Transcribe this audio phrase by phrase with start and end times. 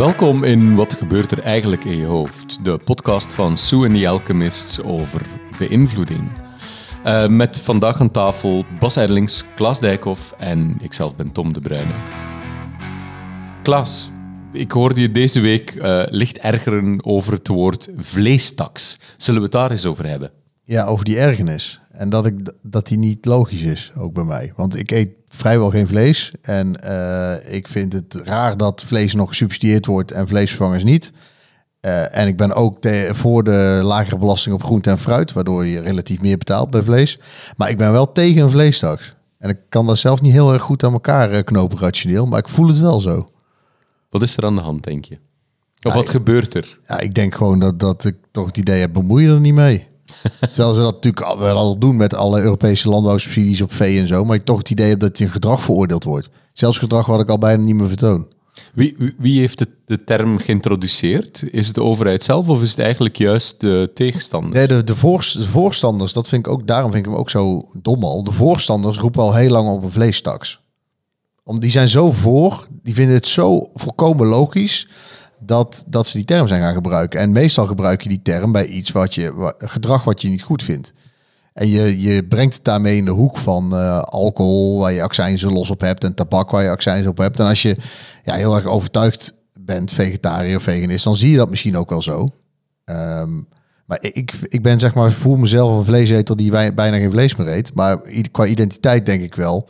[0.00, 2.64] Welkom in Wat gebeurt er eigenlijk in je hoofd?
[2.64, 5.22] De podcast van Sue en the Alchemists over
[5.58, 6.30] beïnvloeding.
[7.06, 11.94] Uh, met vandaag aan tafel Bas Erlings, Klaas Dijkhoff en ikzelf ben Tom de Bruyne.
[13.62, 14.10] Klaas,
[14.52, 18.98] ik hoorde je deze week uh, licht ergeren over het woord vleestaks.
[19.16, 20.39] Zullen we het daar eens over hebben?
[20.70, 21.80] Ja, over die ergernis.
[21.90, 24.52] En dat, ik, dat die niet logisch is, ook bij mij.
[24.56, 26.32] Want ik eet vrijwel geen vlees.
[26.40, 31.12] En uh, ik vind het raar dat vlees nog gesubsidieerd wordt en vleesvervangers niet.
[31.80, 32.78] Uh, en ik ben ook
[33.10, 37.18] voor de lagere belasting op groente en fruit, waardoor je relatief meer betaalt bij vlees.
[37.56, 39.12] Maar ik ben wel tegen een vleestaks.
[39.38, 42.48] En ik kan dat zelf niet heel erg goed aan elkaar knopen rationeel, maar ik
[42.48, 43.28] voel het wel zo.
[44.10, 45.18] Wat is er aan de hand, denk je?
[45.82, 46.78] Of wat gebeurt er?
[46.86, 49.54] Ja, ik denk gewoon dat, dat ik toch het idee heb, bemoei je er niet
[49.54, 49.88] mee.
[50.52, 54.24] Terwijl ze dat natuurlijk wel al doen met alle Europese landbouwsubsidies op vee en zo.
[54.24, 56.30] Maar ik toch het idee heb dat je gedrag veroordeeld wordt.
[56.52, 58.28] Zelfs gedrag wat ik al bijna niet meer vertoon.
[58.74, 61.42] Wie, wie heeft de, de term geïntroduceerd?
[61.50, 64.54] Is het de overheid zelf of is het eigenlijk juist de tegenstanders?
[64.54, 64.96] Nee, de, de,
[65.46, 68.24] voorstanders, dat vind ik ook, daarom vind ik hem ook zo dom al.
[68.24, 70.60] De voorstanders roepen al heel lang op een vleestaks.
[71.44, 74.88] Om, die zijn zo voor, die vinden het zo volkomen logisch
[75.40, 77.20] dat, dat ze die term zijn gaan gebruiken.
[77.20, 80.62] En meestal gebruik je die term bij iets wat je, gedrag wat je niet goed
[80.62, 80.92] vindt.
[81.52, 85.52] En je, je brengt het daarmee in de hoek van uh, alcohol, waar je accijnzen
[85.52, 87.40] los op hebt, en tabak, waar je accijnzen op hebt.
[87.40, 87.76] En als je
[88.22, 92.02] ja, heel erg overtuigd bent, vegetariër of veganist, dan zie je dat misschien ook wel
[92.02, 92.28] zo.
[92.84, 93.48] Um,
[93.86, 97.48] maar ik, ik ben zeg maar, voel mezelf een vleeseter die bijna geen vlees meer
[97.48, 97.74] eet.
[97.74, 99.68] Maar qua identiteit denk ik wel,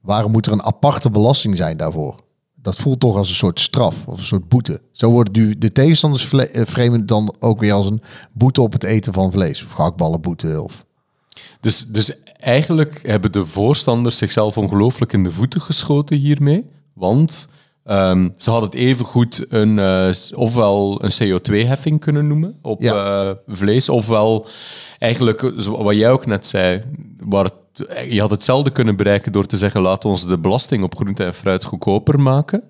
[0.00, 2.23] waarom moet er een aparte belasting zijn daarvoor?
[2.64, 4.80] Dat voelt toch als een soort straf of een soort boete.
[4.92, 9.12] Zo worden de tegenstanders eh, framen dan ook weer als een boete op het eten
[9.12, 9.64] van vlees.
[9.64, 10.62] Of gehaktballenboete.
[10.62, 10.84] Of...
[11.60, 16.66] Dus, dus eigenlijk hebben de voorstanders zichzelf ongelooflijk in de voeten geschoten hiermee.
[16.92, 17.48] Want
[17.84, 23.24] um, ze hadden het even goed een, uh, ofwel een CO2-heffing kunnen noemen op ja.
[23.24, 24.46] uh, vlees, ofwel
[24.98, 26.82] eigenlijk, wat jij ook net zei,
[27.18, 27.63] waar het
[28.08, 31.34] je had hetzelfde kunnen bereiken door te zeggen: laat ons de belasting op groente en
[31.34, 32.62] fruit goedkoper maken.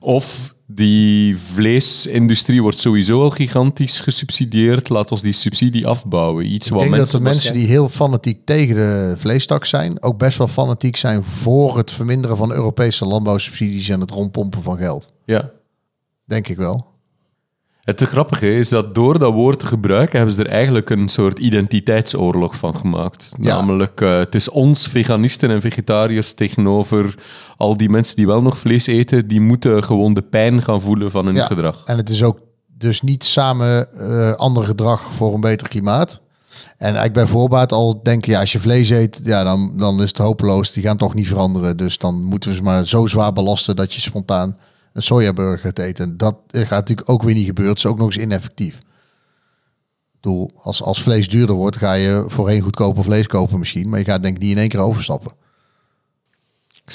[0.00, 4.88] Of die vleesindustrie wordt sowieso al gigantisch gesubsidieerd.
[4.88, 6.52] Laat ons die subsidie afbouwen.
[6.52, 10.02] Iets Ik wat denk mensen dat de mensen die heel fanatiek tegen de vleestak zijn,
[10.02, 14.76] ook best wel fanatiek zijn voor het verminderen van Europese landbouwsubsidies en het rondpompen van
[14.76, 15.12] geld.
[15.24, 15.50] Ja.
[16.24, 16.87] Denk ik wel.
[17.88, 21.38] Het grappige is dat door dat woord te gebruiken hebben ze er eigenlijk een soort
[21.38, 23.32] identiteitsoorlog van gemaakt.
[23.38, 27.14] Namelijk, uh, het is ons veganisten en vegetariërs tegenover
[27.56, 31.10] al die mensen die wel nog vlees eten, die moeten gewoon de pijn gaan voelen
[31.10, 31.82] van hun ja, gedrag.
[31.84, 36.22] En het is ook dus niet samen uh, ander gedrag voor een beter klimaat.
[36.76, 40.08] En eigenlijk bij voorbaat al denken, ja, als je vlees eet, ja, dan, dan is
[40.08, 40.72] het hopeloos.
[40.72, 41.76] Die gaan toch niet veranderen.
[41.76, 44.56] Dus dan moeten we ze maar zo zwaar belasten dat je spontaan
[44.92, 46.16] een sojaburger te eten.
[46.16, 47.74] Dat gaat natuurlijk ook weer niet gebeuren.
[47.74, 48.78] Het is ook nog eens ineffectief.
[50.20, 53.88] Doel, als, als vlees duurder wordt, ga je voorheen goedkoper vlees kopen misschien.
[53.88, 55.32] Maar je gaat denk ik niet in één keer overstappen.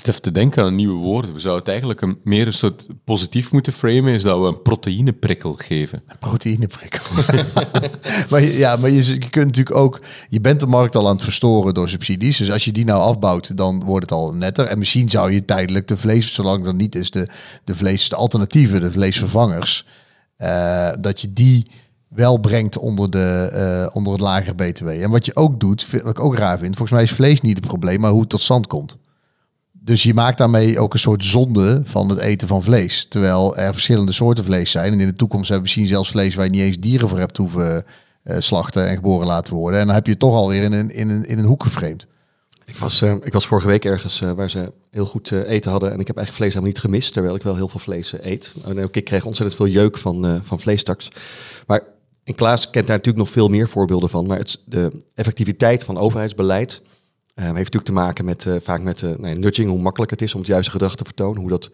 [0.01, 1.33] Even te denken aan nieuwe woorden.
[1.33, 4.61] We zouden het eigenlijk een, meer een soort positief moeten framen, is dat we een
[4.61, 6.03] proteïneprikkel geven.
[6.07, 7.01] Een proteïneprikkel.
[8.29, 11.23] maar ja, maar je, je, kunt natuurlijk ook, je bent de markt al aan het
[11.23, 12.37] verstoren door subsidies.
[12.37, 14.65] Dus als je die nou afbouwt, dan wordt het al netter.
[14.65, 17.29] En misschien zou je tijdelijk de vlees, zolang er niet is, de,
[17.63, 19.85] de vlees, de alternatieven, de vleesvervangers,
[20.37, 21.67] uh, dat je die
[22.07, 23.49] wel brengt onder, de,
[23.89, 24.87] uh, onder het lagere BTW.
[24.87, 27.57] En wat je ook doet, wat ik ook raar vind, volgens mij is vlees niet
[27.57, 28.97] het probleem, maar hoe het tot stand komt
[29.83, 33.05] dus je maakt daarmee ook een soort zonde van het eten van vlees.
[33.09, 34.94] Terwijl er verschillende soorten vlees zijn.
[34.94, 37.19] En in de toekomst hebben we misschien zelfs vlees waar je niet eens dieren voor
[37.19, 37.83] hebt hoeven
[38.23, 39.79] uh, slachten en geboren laten worden.
[39.79, 42.07] En dan heb je toch alweer in een, in een, in een hoek geframed.
[42.66, 45.91] Ik was, uh, ik was vorige week ergens uh, waar ze heel goed eten hadden.
[45.91, 48.53] En ik heb eigenlijk vlees helemaal niet gemist, terwijl ik wel heel veel vlees eet.
[48.66, 51.09] En ook ik kreeg ontzettend veel jeuk van, van vleestaks.
[51.67, 51.81] Maar
[52.23, 54.25] en Klaas kent daar natuurlijk nog veel meer voorbeelden van.
[54.25, 56.81] Maar het, de effectiviteit van overheidsbeleid
[57.35, 60.34] Uh, heeft natuurlijk te maken met uh, vaak met uh, nudging, hoe makkelijk het is
[60.34, 61.72] om het juiste gedrag te vertonen, hoe dat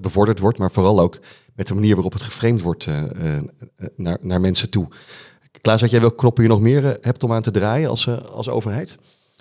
[0.00, 1.18] bevorderd wordt, maar vooral ook
[1.54, 2.86] met de manier waarop het geframed wordt
[3.96, 4.88] naar, naar mensen toe.
[5.60, 8.48] Klaas, wat jij welke knoppen je nog meer hebt om aan te draaien als, als
[8.48, 8.96] overheid?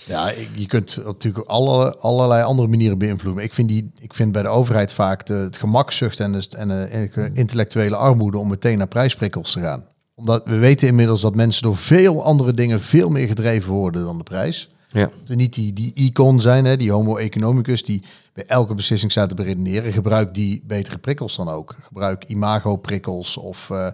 [0.06, 3.44] Ja, je kunt natuurlijk alle, allerlei andere manieren beïnvloeden.
[3.44, 6.48] Ik vind, die, ik vind bij de overheid vaak de, het gemakzucht en de,
[6.88, 9.88] en intellectuele armoede om meteen naar prijsprikkels te gaan.
[10.16, 14.18] Omdat we weten inmiddels dat mensen door veel andere dingen veel meer gedreven worden dan
[14.18, 14.70] de prijs.
[15.00, 15.10] Ja.
[15.26, 18.04] Niet die, die icon zijn, hè, die homo economicus, die
[18.34, 19.94] bij elke beslissing staat te beredeneren.
[19.94, 21.76] Gebruik die betere prikkels dan ook.
[21.82, 23.88] Gebruik imago-prikkels of uh,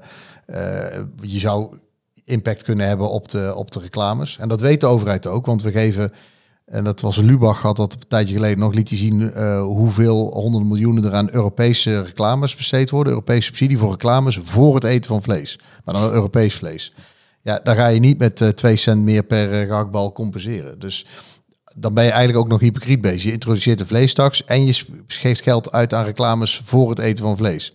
[0.48, 0.57] uh,
[1.21, 1.77] je zou
[2.24, 4.38] impact kunnen hebben op de, op de reclames.
[4.38, 6.12] En dat weet de overheid ook, want we geven
[6.71, 10.31] En dat was Lubach had dat een tijdje geleden nog liet hij zien eh, hoeveel
[10.33, 13.13] honderden miljoenen er aan Europese reclames besteed worden.
[13.13, 15.59] Europese subsidie voor reclames voor het eten van vlees.
[15.86, 16.92] Maar dan Europees vlees.
[17.42, 20.80] Ja, daar ga je niet met uh, 2 cent meer per uh, gehaktbal compenseren.
[20.80, 21.06] Dus
[21.76, 23.24] dan ben je eigenlijk ook nog hypocriet bezig.
[23.24, 27.38] Je introduceert de vleestaks en je geeft geld uit aan reclames voor het eten van
[27.38, 27.74] vlees.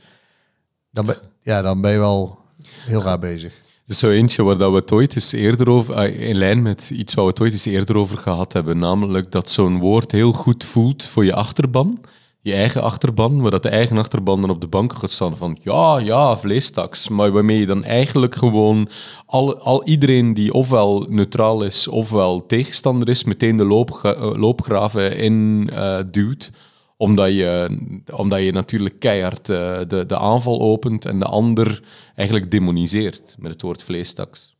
[0.90, 3.52] Dan ben, ja, dan ben je wel heel raar bezig.
[3.86, 6.90] Dus zo eentje waar dat we het ooit eens eerder over, uh, in lijn met
[6.90, 10.32] iets wat we het ooit eens eerder over gehad hebben, namelijk dat zo'n woord heel
[10.32, 12.00] goed voelt voor je achterban,
[12.46, 15.56] je eigen achterban, waar dat de eigen achterban dan op de bank gaat staan van
[15.60, 18.88] ja, ja, vleestaks, maar waarmee je dan eigenlijk gewoon
[19.26, 25.68] al, al iedereen die ofwel neutraal is ofwel tegenstander is, meteen de loop, loopgraven in
[25.72, 26.50] uh, duwt
[26.96, 27.78] omdat je,
[28.12, 31.82] omdat je natuurlijk keihard uh, de, de aanval opent en de ander
[32.14, 34.56] eigenlijk demoniseert met het woord vleestaks.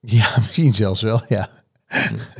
[0.00, 1.48] Ja, misschien zelfs wel, ja.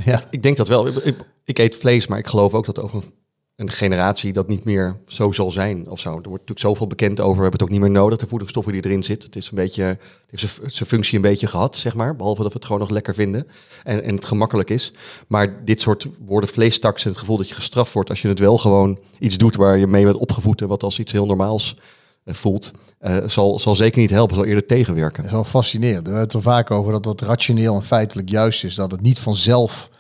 [0.05, 0.23] ja.
[0.31, 0.87] Ik denk dat wel.
[0.87, 3.13] Ik, ik, eet vlees, maar ik geloof ook dat over een
[3.57, 6.09] generatie dat niet meer zo zal zijn of zo.
[6.09, 7.37] Er wordt natuurlijk zoveel bekend over.
[7.37, 9.29] We hebben het ook niet meer nodig, de voedingsstoffen die erin zitten.
[9.29, 9.99] Het is een beetje,
[10.31, 12.17] heeft zijn functie een beetje gehad, zeg maar.
[12.17, 13.47] Behalve dat we het gewoon nog lekker vinden
[13.85, 14.93] en, en het gemakkelijk is.
[15.29, 18.39] Maar dit soort woorden vleestaks en het gevoel dat je gestraft wordt als je het
[18.39, 21.77] wel gewoon iets doet waar je mee bent opgevoed en wat als iets heel normaals
[22.25, 22.71] uh, voelt,
[23.01, 25.17] uh, zal, zal zeker niet helpen, zal eerder tegenwerken.
[25.17, 26.03] Dat is wel fascinerend.
[26.03, 28.75] We hebben het er vaak over dat het rationeel en feitelijk juist is.
[28.75, 29.91] Dat het niet vanzelf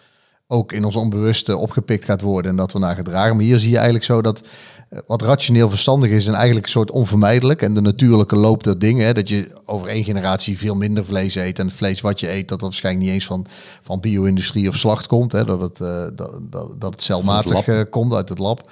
[0.54, 3.36] ook in ons onbewuste opgepikt gaat worden en dat we naar gedragen.
[3.36, 4.42] Maar hier zie je eigenlijk zo dat
[4.90, 8.78] uh, wat rationeel verstandig is en eigenlijk een soort onvermijdelijk en de natuurlijke loop der
[8.78, 9.14] dingen.
[9.14, 12.48] Dat je over één generatie veel minder vlees eet en het vlees wat je eet,
[12.48, 13.46] dat dat waarschijnlijk niet eens van,
[13.82, 15.32] van bio-industrie of slacht komt.
[15.32, 18.70] Hè, dat, het, uh, dat, dat, dat het celmatig uh, komt uit het lab.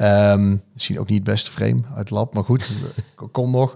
[0.00, 2.70] Um, misschien ook niet het beste frame uit het lab, maar goed,
[3.32, 3.74] kom nog.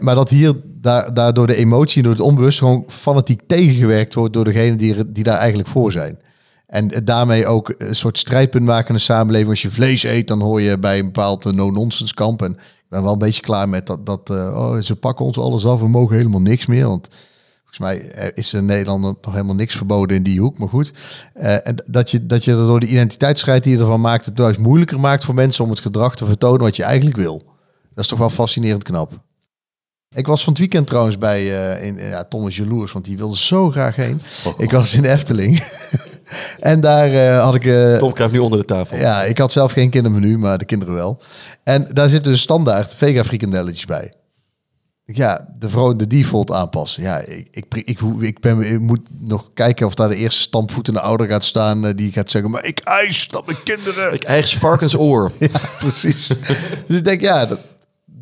[0.00, 4.44] Maar dat hier daar, daardoor de emotie, door het onbewust, gewoon fanatiek tegengewerkt wordt door
[4.44, 6.18] degene die, die daar eigenlijk voor zijn.
[6.66, 9.50] En daarmee ook een soort strijdpunt maken in de samenleving.
[9.50, 12.42] Als je vlees eet, dan hoor je bij een bepaald no-nonsense kamp.
[12.42, 15.38] En ik ben wel een beetje klaar met dat, dat uh, oh, ze pakken ons
[15.38, 16.88] alles af, we mogen helemaal niks meer.
[16.88, 17.08] Want
[17.62, 20.58] volgens mij is er in Nederland nog helemaal niks verboden in die hoek.
[20.58, 20.92] Maar goed,
[21.34, 24.58] uh, en dat je, dat je door de identiteitsstrijd die je ervan maakt, het juist
[24.58, 27.42] moeilijker maakt voor mensen om het gedrag te vertonen wat je eigenlijk wil.
[27.90, 29.12] Dat is toch wel fascinerend knap.
[30.14, 33.36] Ik was van het weekend trouwens bij uh, in, ja, Thomas Jaloers, want die wilde
[33.36, 34.20] zo graag heen.
[34.46, 34.52] Oh.
[34.56, 35.62] Ik was in Efteling.
[36.60, 37.64] en daar uh, had ik...
[37.64, 38.96] Uh, Tom kruipt nu onder de tafel.
[38.96, 41.20] Ja, ik had zelf geen kindermenu, maar de kinderen wel.
[41.64, 44.12] En daar zitten dus standaard vega frikandelletjes bij.
[45.06, 47.02] Ja, de vrouw de default aanpassen.
[47.02, 51.00] Ja, ik, ik, ik, ik, ben, ik moet nog kijken of daar de eerste stampvoetende
[51.00, 54.12] ouder gaat staan die gaat zeggen, maar ik eis dat mijn kinderen...
[54.12, 55.32] Ik eis varkensoor.
[55.38, 56.26] ja, precies.
[56.86, 57.58] dus ik denk, ja, dat,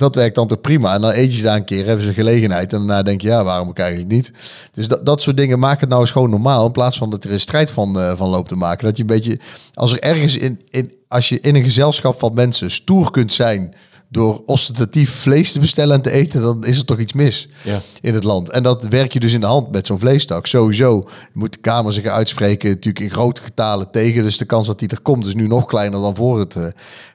[0.02, 0.94] dat werkt dan toch prima.
[0.94, 2.72] En dan eet je daar een keer, hebben ze gelegenheid.
[2.72, 4.32] En daarna denk je, ja, waarom ik eigenlijk niet?
[4.72, 6.66] Dus dat, dat soort dingen maken het nou eens gewoon normaal.
[6.66, 8.86] In plaats van dat er een strijd van, uh, van loopt te maken.
[8.86, 9.40] Dat je een beetje,
[9.74, 13.74] als er ergens in, in, als je in een gezelschap van mensen stoer kunt zijn
[14.12, 17.80] door ostentatief vlees te bestellen en te eten, dan is er toch iets mis ja.
[18.00, 18.50] in het land.
[18.50, 20.46] En dat werk je dus in de hand met zo'n vleestak.
[20.46, 24.22] Sowieso moet de Kamer zich uitspreken, natuurlijk in grote getalen tegen.
[24.22, 26.66] Dus de kans dat die er komt is nu nog kleiner dan voor het uh,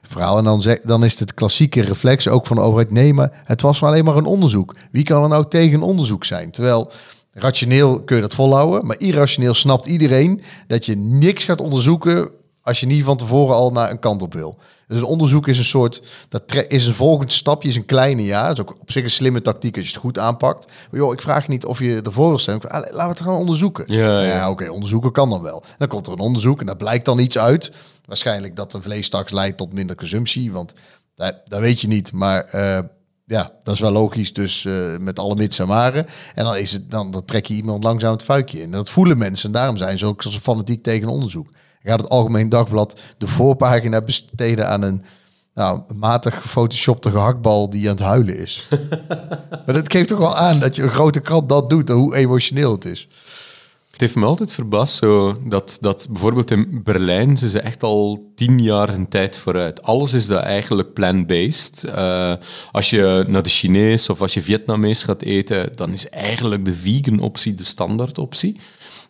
[0.02, 0.38] verhaal.
[0.38, 3.60] En dan, zeg, dan is het klassieke reflex ook van de overheid, nee, maar het
[3.60, 4.74] was maar alleen maar een onderzoek.
[4.90, 6.50] Wie kan er nou tegen een onderzoek zijn?
[6.50, 6.90] Terwijl
[7.32, 12.30] rationeel kun je dat volhouden, maar irrationeel snapt iedereen dat je niks gaat onderzoeken
[12.68, 14.58] als je niet van tevoren al naar een kant op wil.
[14.86, 18.46] Dus een onderzoek is een soort, dat is een volgend stapje, is een kleine ja.
[18.46, 20.66] Dat is ook op zich een slimme tactiek als je het goed aanpakt.
[20.90, 22.68] Maar joh, ik vraag niet of je ervoor wil stemmen.
[22.70, 23.84] Laten we het gaan onderzoeken.
[23.86, 24.22] Ja, ja.
[24.22, 25.62] ja oké, okay, onderzoeken kan dan wel.
[25.78, 27.72] Dan komt er een onderzoek en daar blijkt dan iets uit.
[28.04, 30.74] Waarschijnlijk dat een vleestaks leidt tot minder consumptie, want
[31.14, 32.12] dat, dat weet je niet.
[32.12, 32.78] Maar uh,
[33.24, 34.32] ja, dat is wel logisch.
[34.32, 36.06] Dus uh, met alle mits en maren.
[36.34, 38.70] En dan, is het, dan, dan trek je iemand langzaam het vuikje in.
[38.70, 39.46] Dat voelen mensen.
[39.46, 41.48] En daarom zijn ze ook zo fanatiek tegen onderzoek
[41.82, 45.04] gaat het Algemeen Dagblad de voorpagina besteden aan een
[45.54, 48.68] nou, matig gefotoshopte gehaktbal die aan het huilen is.
[49.64, 52.16] maar dat geeft toch wel aan dat je een grote krant dat doet en hoe
[52.16, 53.08] emotioneel het is.
[53.98, 58.32] Het heeft me altijd verbaasd zo dat, dat bijvoorbeeld in Berlijn ze ze echt al
[58.34, 59.82] tien jaar een tijd vooruit.
[59.82, 61.84] Alles is daar eigenlijk plant-based.
[61.86, 62.32] Uh,
[62.72, 66.74] als je naar de Chinees of als je Vietnamees gaat eten, dan is eigenlijk de
[66.74, 68.60] vegan optie de standaard optie.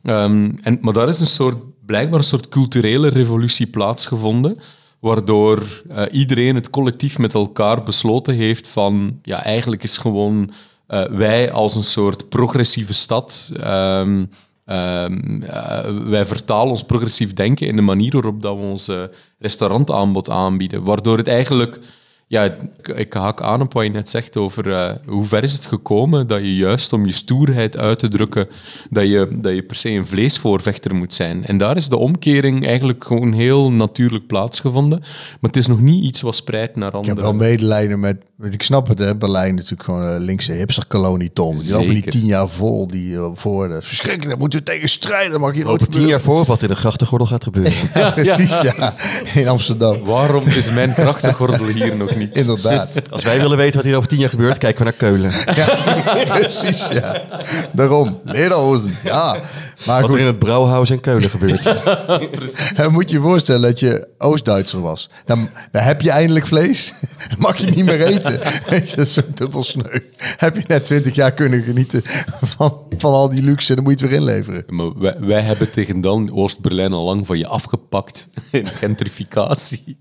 [0.02, 1.56] Um, en, maar daar is een soort
[1.88, 4.58] blijkbaar een soort culturele revolutie plaatsgevonden,
[4.98, 10.50] waardoor uh, iedereen het collectief met elkaar besloten heeft van, ja, eigenlijk is gewoon
[10.88, 14.30] uh, wij als een soort progressieve stad, um,
[14.66, 18.90] um, uh, wij vertalen ons progressief denken in de manier waarop dat we ons
[19.38, 21.80] restaurantaanbod aanbieden, waardoor het eigenlijk
[22.30, 25.52] Ja, ik, ik haak aan op wat je net zegt over eh, hoe ver is
[25.52, 28.48] het gekomen dat je juist om je stoerheid uit te drukken,
[28.90, 31.44] dat je, dat je per se een vleesvoorvechter moet zijn.
[31.46, 34.98] En daar is de omkering eigenlijk gewoon heel natuurlijk plaatsgevonden.
[35.00, 37.14] Maar het is nog niet iets wat spreidt naar Ik andere...
[37.14, 41.32] heb wel medelijden met, met- ik snap het hè, Berlijn natuurlijk gewoon een linkse hipsterkolonie,
[41.32, 41.58] Tom.
[41.58, 44.88] Die lopen die tien jaar vol, die uh, voor de verschrikkelijk, daar moeten we tegen
[44.88, 47.72] strijden, mag je nooit tien jaar voor wat in de grachtengordel gaat gebeuren.
[47.94, 48.92] Ja, precies, ja.
[49.34, 50.04] In Amsterdam.
[50.04, 52.36] Waarom is mijn grachtengordel hier nog niet?
[52.42, 53.00] Inderdaad.
[53.10, 55.32] Als wij willen weten wat hier over tien jaar gebeurt, kijken we naar Keulen.
[55.58, 57.22] Ja, precies, ja.
[57.72, 59.36] Daarom, lederhozen, ja.
[59.86, 61.62] Maar Wat goed, er in het Brouwhaus in Keulen gebeurt.
[62.76, 65.10] dan moet je je voorstellen dat je Oost-Duitser was.
[65.24, 66.92] Dan, dan heb je eindelijk vlees,
[67.28, 68.40] dan mag je niet meer eten.
[68.68, 69.98] Weet je, dat is zo dubbel sneu.
[70.36, 72.02] Heb je net twintig jaar kunnen genieten
[72.42, 74.64] van, van al die luxe, dan moet je het weer inleveren.
[74.66, 79.98] Maar wij, wij hebben tegen dan Oost-Berlijn al lang van je afgepakt in gentrificatie.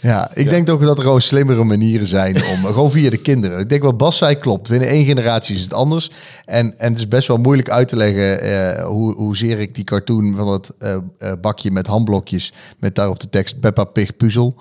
[0.00, 3.58] Ja, ik denk ook dat er gewoon slimmere manieren zijn om gewoon via de kinderen.
[3.58, 4.68] Ik denk wat Bas zei klopt.
[4.68, 6.10] Binnen één generatie is het anders.
[6.44, 9.84] En, en het is best wel moeilijk uit te leggen eh, hoe, hoezeer ik die
[9.84, 14.54] cartoon van het eh, eh, bakje met handblokjes met daarop de tekst Peppa Pig puzzel.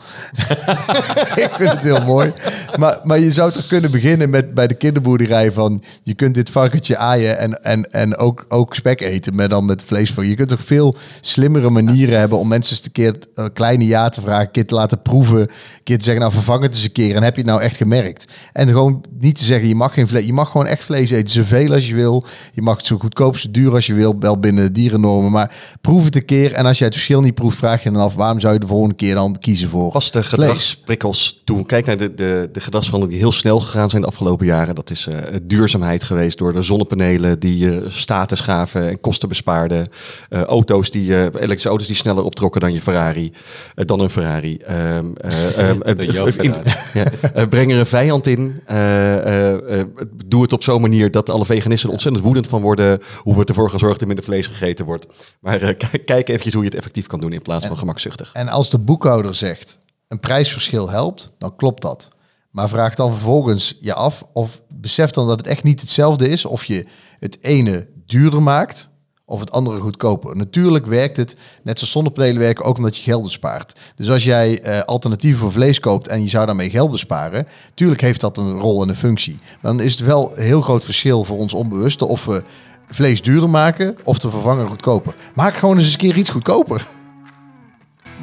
[1.46, 2.34] ik vind het heel mooi.
[2.77, 6.50] Maar, maar je zou toch kunnen beginnen met bij de kinderboerderij van je kunt dit
[6.50, 10.27] varkentje aaien en, en, en ook, ook spek eten, maar dan met vlees van.
[10.27, 14.10] Je kunt toch veel slimmere manieren hebben om mensen eens een keer eh, kleine ja
[14.10, 15.50] te vragen, een keer te laten proeven, een
[15.84, 17.77] keer te zeggen, nou vervang het eens een keer en heb je het nou echt
[17.77, 18.27] gemerkt?
[18.51, 21.29] En gewoon niet te zeggen, je mag geen vlees, je mag gewoon echt vlees eten,
[21.29, 22.24] zoveel als je wil.
[22.51, 25.55] Je mag het zo goedkoop, zo duur als je wil, wel binnen de dierennormen, maar
[25.81, 28.15] proef het een keer en als je het verschil niet proeft, vraag je dan af,
[28.15, 31.65] waarom zou je de volgende keer dan kiezen voor Was de gedragsprikkels toen?
[31.65, 34.75] Kijk naar de, de, de gedragsveranderingen die heel snel gegaan zijn de afgelopen jaren.
[34.75, 39.89] Dat is eh, duurzaamheid geweest door de zonnepanelen die eh, status gaven en kosten bespaarden.
[40.29, 43.31] Eh, auto's die, eh, elektrische auto's die sneller optrokken dan je Ferrari,
[43.75, 44.57] dan een Ferrari.
[44.57, 45.75] Ehm, eh,
[46.93, 48.62] ja, eh, breng er een vijand in.
[48.65, 49.88] Eh, eh, eh,
[50.25, 53.00] doe het op zo'n manier dat alle veganisten er ontzettend woedend van worden.
[53.17, 55.07] Hoe we ervoor gezorgd dat er minder vlees gegeten wordt.
[55.39, 58.31] Maar eh, kijk, kijk eventjes hoe je het effectief kan doen in plaats van gemakzuchtig.
[58.33, 62.09] En als de boekhouder zegt een prijsverschil helpt, dan klopt dat.
[62.51, 66.45] Maar vraag dan vervolgens je af of besef dan dat het echt niet hetzelfde is
[66.45, 66.88] of je
[67.19, 68.89] het ene duurder maakt
[69.29, 70.36] of het andere goedkoper.
[70.36, 73.79] Natuurlijk werkt het, net zoals zonnepanelen werken, ook omdat je geld bespaart.
[73.96, 78.01] Dus als jij eh, alternatieven voor vlees koopt en je zou daarmee geld besparen, tuurlijk
[78.01, 79.39] heeft dat een rol en een functie.
[79.62, 82.43] Dan is het wel een heel groot verschil voor ons onbewuste of we
[82.88, 85.15] vlees duurder maken of de vervanger goedkoper.
[85.34, 86.88] Maak gewoon eens een keer iets goedkoper.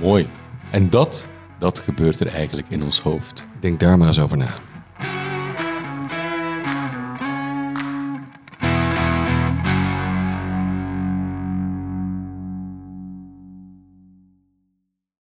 [0.00, 0.30] Mooi.
[0.70, 3.46] En dat, dat gebeurt er eigenlijk in ons hoofd.
[3.60, 4.73] Denk daar maar eens over na.